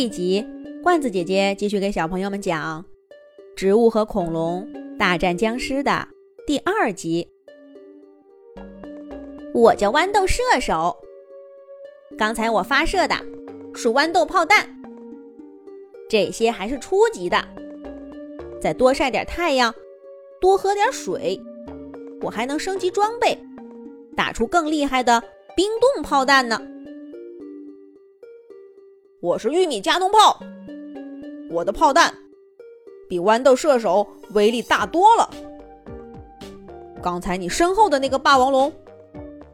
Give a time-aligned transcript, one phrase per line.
[0.00, 0.42] 这一集，
[0.82, 2.82] 罐子姐姐继续给小朋友们讲
[3.54, 4.66] 《植物和恐龙
[4.98, 6.08] 大战僵尸》的
[6.46, 7.28] 第二集。
[9.52, 10.96] 我叫豌豆射手，
[12.16, 13.14] 刚才我发射的
[13.74, 14.74] 是豌豆炮弹，
[16.08, 17.36] 这些还是初级的。
[18.58, 19.74] 再多晒点太阳，
[20.40, 21.38] 多喝点水，
[22.22, 23.36] 我还能升级装备，
[24.16, 25.22] 打出更厉害的
[25.54, 26.58] 冰冻炮弹呢。
[29.22, 30.40] 我是玉米加农炮，
[31.50, 32.10] 我的炮弹
[33.06, 35.28] 比豌豆射手威力大多了。
[37.02, 38.72] 刚才你身后的那个霸王龙，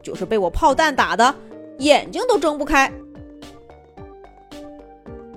[0.00, 1.34] 就是被我炮弹打的
[1.78, 2.92] 眼睛都睁不开。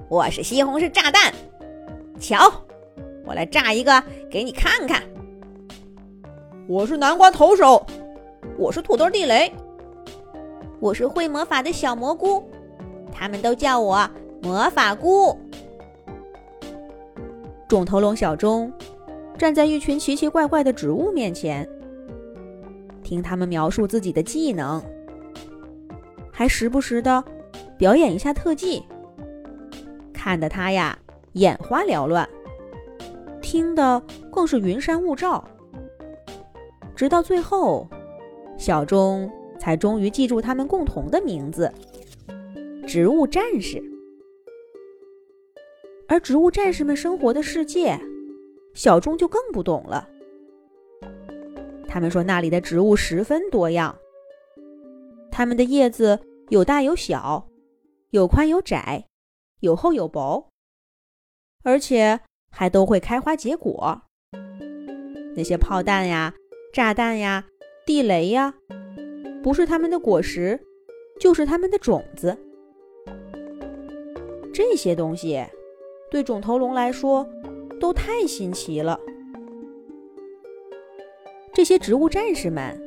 [0.08, 1.34] 我是西红柿炸弹，
[2.20, 2.52] 瞧，
[3.25, 5.02] 我来炸一个给你看看。
[6.67, 7.84] 我是南瓜投手，
[8.59, 9.52] 我是土豆地雷，
[10.80, 12.48] 我是会魔法的小蘑菇。
[13.11, 14.08] 他们都叫我
[14.41, 15.38] 魔法菇。
[17.67, 18.71] 肿头龙小钟
[19.38, 21.67] 站在一群奇奇怪怪的植物面前，
[23.03, 24.81] 听他们描述自己的技能，
[26.31, 27.23] 还时不时的
[27.77, 28.83] 表演一下特技，
[30.11, 30.97] 看得他呀
[31.33, 32.27] 眼花缭乱，
[33.42, 35.44] 听得更是云山雾罩。
[36.95, 37.88] 直到最后，
[38.58, 41.71] 小钟才终于记住他们共同的名字。
[42.86, 43.81] 植物战士，
[46.09, 47.97] 而植物战士们生活的世界，
[48.73, 50.09] 小钟就更不懂了。
[51.88, 53.95] 他们说那里的植物十分多样，
[55.31, 57.47] 它们的叶子有大有小，
[58.09, 59.05] 有宽有窄，
[59.59, 60.49] 有厚有薄，
[61.63, 62.19] 而且
[62.52, 64.02] 还都会开花结果。
[65.35, 66.33] 那些炮弹呀、
[66.73, 67.45] 炸弹呀、
[67.85, 68.55] 地雷呀，
[69.43, 70.59] 不是它们的果实，
[71.19, 72.35] 就是它们的种子。
[74.52, 75.45] 这些东西
[76.09, 77.27] 对肿头龙来说
[77.79, 78.99] 都太新奇了。
[81.53, 82.79] 这些植物战士们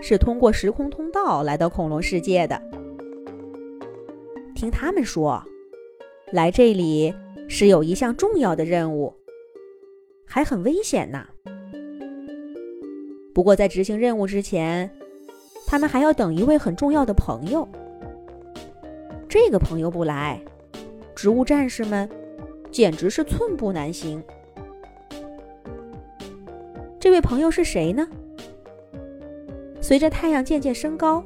[0.00, 2.60] 是通过时空通道来到恐龙世界的。
[4.54, 5.42] 听他们说，
[6.32, 7.12] 来这里
[7.48, 9.12] 是有一项重要的任务，
[10.24, 11.26] 还很危险呢。
[13.34, 14.88] 不过在执行任务之前，
[15.66, 17.68] 他们还要等一位很重要的朋友。
[19.28, 20.40] 这个朋友不来。
[21.16, 22.08] 植物战士们
[22.74, 24.20] 简直是寸步难行。
[26.98, 28.04] 这位朋友是谁呢？
[29.80, 31.22] 随着太阳渐渐升高，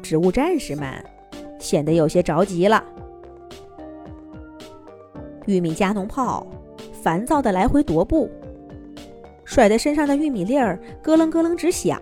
[0.00, 1.04] 植物战士们
[1.58, 2.84] 显得有些着急了。
[5.46, 6.46] 玉米加农炮
[6.92, 8.30] 烦躁的来回踱步，
[9.44, 12.00] 甩在身上的玉米粒儿咯楞咯楞直响。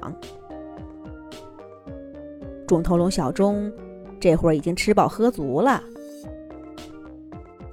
[2.66, 3.72] 肿头龙小钟
[4.20, 5.82] 这会儿已经吃饱喝足了。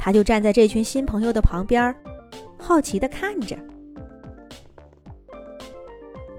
[0.07, 1.94] 他就站在这群新朋友的旁边，
[2.57, 3.57] 好奇的看着。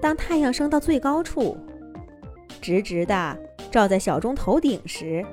[0.01, 1.55] 当太阳升到最高处，
[2.59, 3.37] 直直的
[3.69, 5.23] 照在小钟头顶时，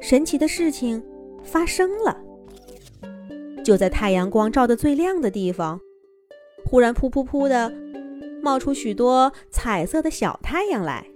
[0.00, 1.04] 神奇的事情
[1.44, 2.18] 发生了。
[3.62, 5.78] 就在太阳光照的最亮的地方，
[6.64, 7.70] 忽然噗噗噗的
[8.42, 11.06] 冒出许多彩色的小太阳来。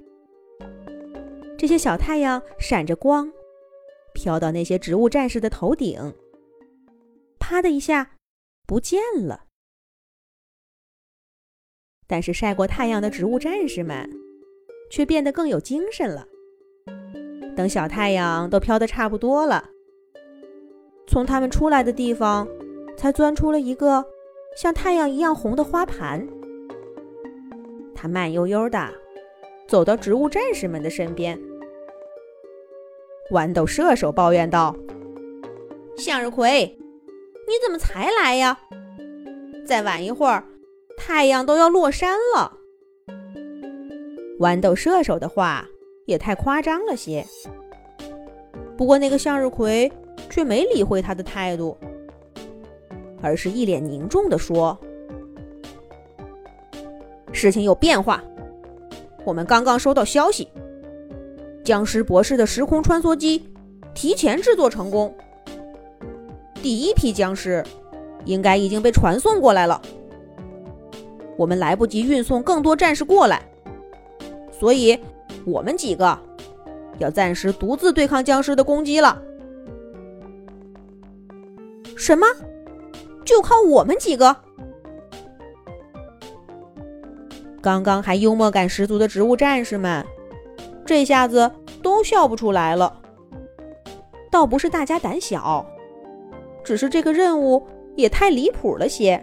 [1.57, 3.33] 这些小太阳闪着光。
[4.17, 6.15] 飘到那些植物战士的头顶，
[7.39, 8.13] 啪的一下，
[8.67, 9.45] 不见了。
[12.07, 14.11] 但是晒过太阳的植物战士们，
[14.91, 16.27] 却变得更有精神了。
[17.55, 19.69] 等小太阳都飘得差不多了，
[21.07, 22.49] 从他们出来的地方，
[22.97, 24.03] 才钻出了一个
[24.57, 26.27] 像太阳一样红的花盘。
[27.95, 28.91] 他慢悠悠的
[29.69, 31.39] 走到植物战士们的身边。
[33.31, 34.75] 豌豆射手抱怨道
[35.99, 36.79] ：“向日葵，
[37.49, 38.57] 你怎么才来呀？
[39.67, 40.45] 再晚一会儿，
[40.97, 42.57] 太阳都要落山了。”
[44.39, 45.67] 豌豆射手的话
[46.05, 47.27] 也太夸张了些。
[48.77, 49.91] 不过那个向日葵
[50.31, 51.77] 却没理会他的态度，
[53.21, 54.79] 而是一脸凝重地说
[57.33, 58.23] ：“事情有变化，
[59.25, 60.47] 我们刚刚收到消息。”
[61.67, 63.43] 僵尸博士的时空穿梭机
[63.93, 65.13] 提前制作成功，
[66.63, 67.65] 第一批僵尸
[68.25, 69.83] 应该已经被传送过来了。
[71.37, 73.43] 我们来不及运送更多战士过来，
[74.53, 74.97] 所以
[75.45, 76.17] 我们几个
[76.99, 79.21] 要暂时独自对抗僵尸的攻击了。
[81.97, 82.25] 什么？
[83.25, 84.37] 就靠我们几个？
[87.61, 90.07] 刚刚还幽默感十足的植物战士们。
[90.87, 91.51] 这下子
[91.83, 93.03] 都笑不出来了。
[94.31, 95.67] 倒不是大家胆小，
[96.65, 97.67] 只是这个任务
[97.97, 99.23] 也太离谱了些。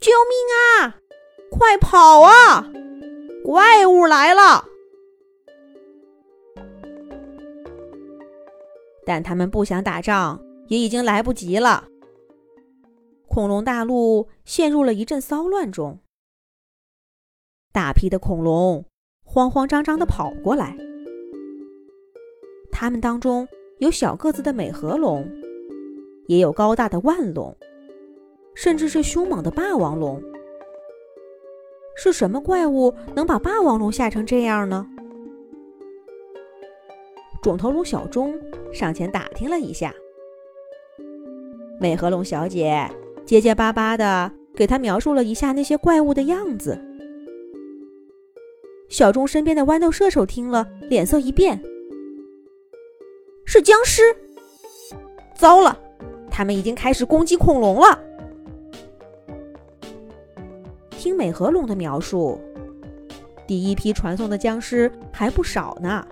[0.00, 0.96] 救命啊！
[1.50, 2.68] 快跑啊！
[3.44, 4.64] 怪物来了！
[9.04, 11.84] 但他们不想打仗，也已经来不及了。
[13.28, 15.98] 恐龙大陆陷入了一阵骚乱中，
[17.72, 18.84] 大批的恐龙
[19.24, 20.76] 慌慌张张的跑过来。
[22.70, 23.48] 他们当中
[23.78, 25.26] 有小个子的美颌龙，
[26.26, 27.56] 也有高大的腕龙，
[28.54, 30.22] 甚至是凶猛的霸王龙。
[31.96, 34.86] 是什么怪物能把霸王龙吓成这样呢？
[37.42, 38.38] 肿头龙小钟
[38.72, 39.94] 上前打听了一下，
[41.80, 42.88] 美颌龙小姐
[43.24, 46.78] 结结巴巴的给他描述了一下那些怪物的样子。
[48.92, 51.58] 小钟身边的豌豆射手听了，脸色一变
[53.46, 54.02] ：“是僵尸！
[55.34, 55.74] 糟了，
[56.30, 57.98] 他们已经开始攻击恐龙了！”
[60.92, 62.38] 听美颌龙的描述，
[63.46, 66.06] 第一批传送的僵尸还不少呢。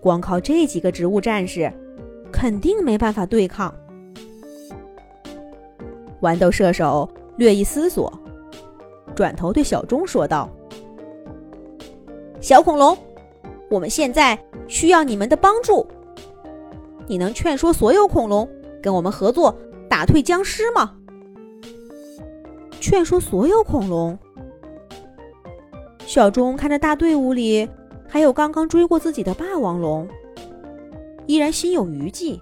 [0.00, 1.72] 光靠这几个植物战士，
[2.30, 3.74] 肯定没办法对抗。
[6.20, 8.12] 豌豆射手略一思索，
[9.14, 10.50] 转头对小钟说道
[12.44, 12.94] ：“小恐龙，
[13.70, 14.38] 我们现在
[14.68, 15.86] 需要你们的帮助。
[17.06, 18.46] 你能劝说所有恐龙
[18.82, 19.56] 跟我们合作，
[19.88, 20.94] 打退僵尸吗？”
[22.78, 24.18] 劝说所有恐龙。
[26.04, 27.66] 小钟看着大队伍里
[28.06, 30.06] 还有刚刚追过自己的霸王龙，
[31.24, 32.38] 依然心有余悸。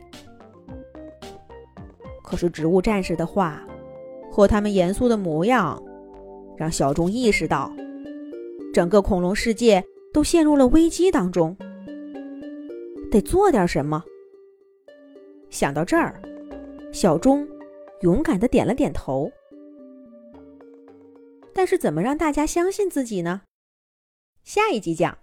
[2.25, 3.63] 可是植物战士的话
[4.33, 5.81] 和他们严肃的模样，
[6.57, 7.71] 让小钟意识到，
[8.75, 11.57] 整个恐龙世界都陷入了危机当中，
[13.11, 14.05] 得做点什么。
[15.49, 16.21] 想到这儿，
[16.93, 17.49] 小钟
[18.03, 19.31] 勇敢的点了点头。
[21.55, 23.43] 但是怎么让大家相信自己呢？
[24.43, 25.22] 下一集讲。